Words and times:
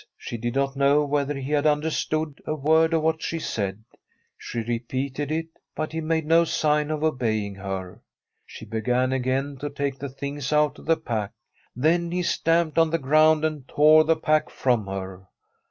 She 0.17 0.35
did 0.35 0.55
not 0.55 0.75
know 0.75 1.05
whether 1.05 1.35
he 1.37 1.51
had 1.51 1.67
under 1.67 1.91
stood 1.91 2.41
a 2.47 2.55
word 2.55 2.91
of 2.91 3.03
what 3.03 3.21
she 3.21 3.37
said. 3.37 3.83
She 4.35 4.61
repeated 4.63 5.31
it, 5.31 5.49
but 5.75 5.91
he 5.91 6.01
made 6.01 6.25
no 6.25 6.43
sign 6.43 6.89
of 6.89 7.03
obeying 7.03 7.53
her. 7.53 8.01
She 8.43 8.65
began 8.65 9.13
again 9.13 9.57
to 9.57 9.69
take 9.69 9.99
the 9.99 10.09
things 10.09 10.51
out 10.51 10.79
of 10.79 10.87
the 10.87 10.97
pack. 10.97 11.33
Then 11.75 12.09
he 12.09 12.23
stamped 12.23 12.79
on 12.79 12.89
the 12.89 12.97
ground 12.97 13.45
and 13.45 13.67
tore 13.67 14.03
the 14.03 14.15
pack 14.17 14.49
from 14.49 14.87
her. 14.87 15.27